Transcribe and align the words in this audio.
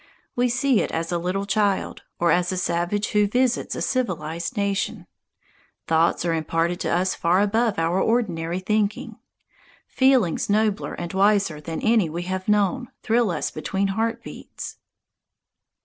We 0.35 0.49
see 0.49 0.81
it 0.81 0.89
as 0.91 1.11
a 1.11 1.19
little 1.19 1.45
child, 1.45 2.01
or 2.17 2.31
as 2.31 2.51
a 2.51 2.57
savage 2.57 3.09
who 3.09 3.27
visits 3.27 3.75
a 3.75 3.83
civilized 3.83 4.57
nation. 4.57 5.05
Thoughts 5.85 6.25
are 6.25 6.33
imparted 6.33 6.79
to 6.79 6.89
us 6.89 7.13
far 7.13 7.39
above 7.39 7.77
our 7.77 8.01
ordinary 8.01 8.59
thinking. 8.59 9.17
Feelings 9.85 10.49
nobler 10.49 10.95
and 10.95 11.13
wiser 11.13 11.61
than 11.61 11.83
any 11.83 12.09
we 12.09 12.23
have 12.23 12.49
known 12.49 12.89
thrill 13.03 13.29
us 13.29 13.51
between 13.51 13.89
heart 13.89 14.23
beats. 14.23 14.77